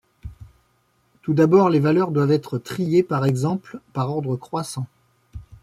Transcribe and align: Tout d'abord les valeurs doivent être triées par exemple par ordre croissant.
Tout 1.21 1.35
d'abord 1.35 1.69
les 1.69 1.79
valeurs 1.79 2.09
doivent 2.09 2.31
être 2.31 2.57
triées 2.57 3.03
par 3.03 3.23
exemple 3.23 3.79
par 3.93 4.09
ordre 4.09 4.35
croissant. 4.35 4.87